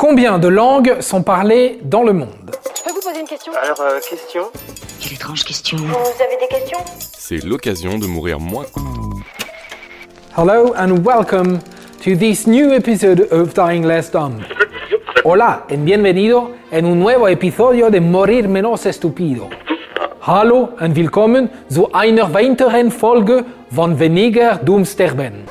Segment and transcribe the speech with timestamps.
[0.00, 2.28] Combien de langues sont parlées dans le monde
[2.74, 4.44] Je peux vous poser une question Alors, euh, question
[4.98, 5.76] Quelle étrange question.
[5.76, 6.78] Vous avez des questions
[7.18, 8.64] C'est l'occasion de mourir moins.
[10.38, 11.58] Hello and welcome
[12.02, 14.40] to this new episode of Dying Less Dumb.
[15.22, 19.50] Hola and bienvenido en un nuevo episodio de Morir menos estúpido.
[20.26, 25.44] Hallo and willkommen zu einer weiteren Folge von Weniger dumm sterben.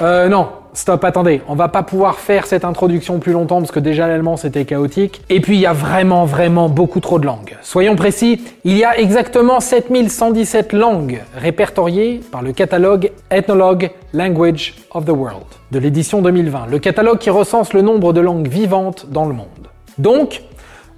[0.00, 0.46] Euh, non,
[0.76, 4.36] stop, attendez, on va pas pouvoir faire cette introduction plus longtemps parce que déjà l'allemand
[4.36, 5.22] c'était chaotique.
[5.28, 7.56] Et puis il y a vraiment, vraiment beaucoup trop de langues.
[7.62, 15.04] Soyons précis, il y a exactement 7117 langues répertoriées par le catalogue Ethnologue Language of
[15.04, 19.26] the World de l'édition 2020, le catalogue qui recense le nombre de langues vivantes dans
[19.26, 19.46] le monde.
[19.98, 20.42] Donc,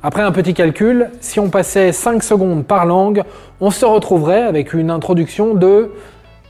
[0.02, 3.22] après un petit calcul, si on passait 5 secondes par langue,
[3.60, 5.90] on se retrouverait avec une introduction de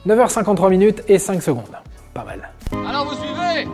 [0.06, 1.64] 9h53 minutes et 5 secondes.
[2.12, 2.50] Pas mal.
[2.72, 3.68] Alors vous suivez?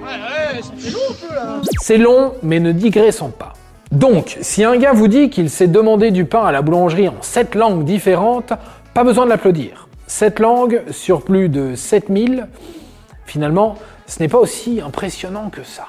[0.78, 3.54] C'est long C'est long, mais ne digressons pas.
[3.90, 7.20] Donc, si un gars vous dit qu'il s'est demandé du pain à la boulangerie en
[7.20, 8.52] 7 langues différentes,
[8.92, 9.88] pas besoin de l'applaudir.
[10.06, 12.46] 7 langues sur plus de 7000,
[13.24, 15.86] finalement, ce n'est pas aussi impressionnant que ça.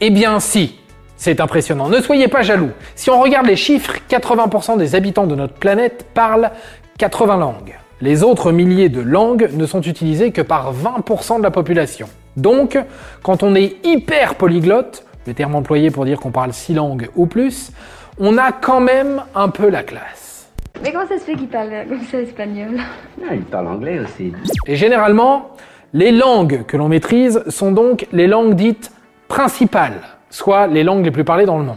[0.00, 0.78] Eh bien si,
[1.16, 1.88] c'est impressionnant.
[1.88, 2.70] Ne soyez pas jaloux.
[2.94, 6.50] Si on regarde les chiffres, 80% des habitants de notre planète parlent
[6.98, 7.78] 80 langues.
[8.02, 12.08] Les autres milliers de langues ne sont utilisées que par 20% de la population.
[12.36, 12.78] Donc,
[13.22, 17.26] quand on est hyper polyglotte, le terme employé pour dire qu'on parle 6 langues ou
[17.26, 17.72] plus,
[18.18, 20.52] on a quand même un peu la classe.
[20.82, 22.78] Mais comment ça se fait qu'il parle comme ça espagnol
[23.22, 24.32] Ah, il parle anglais aussi.
[24.66, 25.52] Et généralement,
[25.94, 28.92] les langues que l'on maîtrise sont donc les langues dites
[29.28, 31.76] principales, soit les langues les plus parlées dans le monde.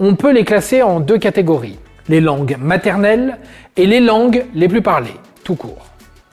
[0.00, 3.36] On peut les classer en deux catégories, les langues maternelles
[3.76, 5.16] et les langues les plus parlées,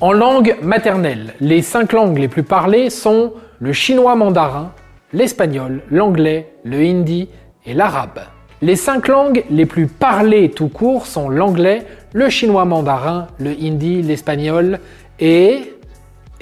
[0.02, 4.74] En langue maternelle, les cinq langues les plus parlées sont le chinois mandarin,
[5.14, 7.30] l'espagnol, l'anglais, le hindi
[7.66, 8.20] et l'arabe.
[8.62, 14.02] Les cinq langues les plus parlées tout court sont l'anglais, le chinois mandarin, le hindi,
[14.02, 14.80] l'espagnol
[15.20, 15.74] et...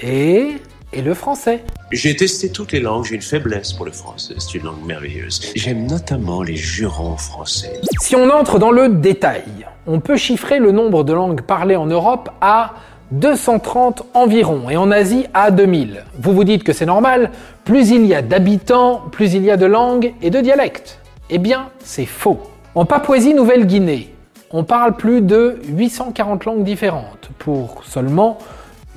[0.00, 0.56] et...
[0.94, 1.64] et le français.
[1.92, 5.52] J'ai testé toutes les langues, j'ai une faiblesse pour le français, c'est une langue merveilleuse.
[5.54, 7.80] J'aime notamment les jurons français.
[8.00, 9.44] Si on entre dans le détail,
[9.86, 12.74] on peut chiffrer le nombre de langues parlées en Europe à
[13.10, 16.04] 230 environ et en Asie à 2000.
[16.18, 17.30] Vous vous dites que c'est normal,
[17.64, 20.98] plus il y a d'habitants, plus il y a de langues et de dialectes.
[21.30, 22.40] Eh bien, c'est faux.
[22.74, 24.14] En Papouasie-Nouvelle-Guinée,
[24.50, 28.38] on parle plus de 840 langues différentes pour seulement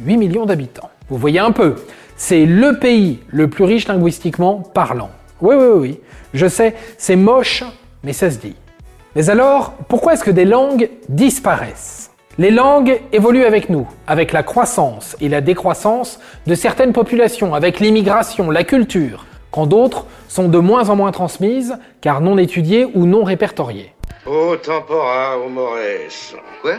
[0.03, 0.89] 8 millions d'habitants.
[1.09, 1.75] Vous voyez un peu,
[2.17, 5.09] c'est le pays le plus riche linguistiquement parlant.
[5.39, 5.99] Oui, oui, oui,
[6.33, 7.63] je sais, c'est moche,
[8.03, 8.55] mais ça se dit.
[9.15, 12.11] Mais alors, pourquoi est-ce que des langues disparaissent?
[12.37, 17.79] Les langues évoluent avec nous, avec la croissance et la décroissance de certaines populations, avec
[17.79, 23.05] l'immigration, la culture, quand d'autres sont de moins en moins transmises, car non étudiées ou
[23.05, 23.93] non répertoriées.
[24.25, 25.77] Au tempora, au mores.
[26.61, 26.73] Quoi?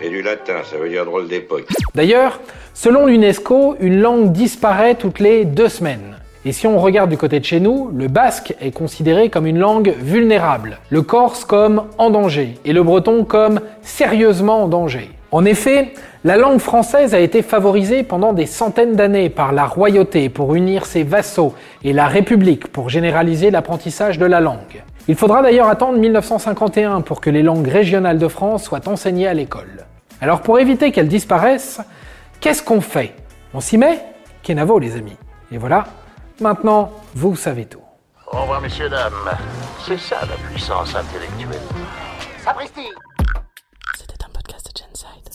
[0.00, 1.66] C'est du latin, ça veut dire drôle d'époque.
[1.94, 2.40] D'ailleurs,
[2.74, 6.16] selon l'UNESCO, une langue disparaît toutes les deux semaines.
[6.44, 9.60] Et si on regarde du côté de chez nous, le basque est considéré comme une
[9.60, 15.10] langue vulnérable, le corse comme en danger et le breton comme sérieusement en danger.
[15.30, 15.92] En effet,
[16.24, 20.84] la langue française a été favorisée pendant des centaines d'années par la royauté pour unir
[20.84, 21.54] ses vassaux
[21.84, 24.82] et la République pour généraliser l'apprentissage de la langue.
[25.08, 29.34] Il faudra d'ailleurs attendre 1951 pour que les langues régionales de France soient enseignées à
[29.34, 29.84] l'école.
[30.20, 31.80] Alors pour éviter qu'elles disparaissent,
[32.40, 33.14] qu'est-ce qu'on fait?
[33.52, 34.00] On s'y met?
[34.42, 35.16] Kenavo les amis.
[35.50, 35.86] Et voilà,
[36.40, 37.80] maintenant vous savez tout.
[38.30, 39.12] Au revoir, messieurs, dames.
[39.84, 41.60] C'est ça la puissance intellectuelle.
[42.44, 42.86] Sapristi
[43.98, 45.28] C'était un podcast de Genside.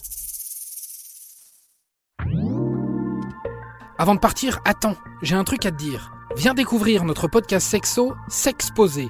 [4.00, 6.12] Avant de partir, attends, j'ai un truc à te dire.
[6.38, 9.10] Viens découvrir notre podcast sexo, S'exposer.